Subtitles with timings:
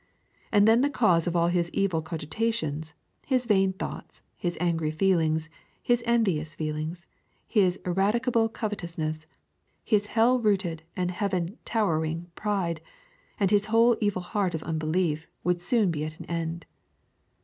[0.51, 2.93] And then the cause of all his evil cogitations,
[3.27, 5.47] his vain thoughts, his angry feelings,
[5.83, 7.05] his envious feelings,
[7.47, 9.27] his ineradicable covetousness,
[9.85, 12.81] his hell rooted and heaven towering pride,
[13.39, 16.65] and his whole evil heart of unbelief would soon be at an end.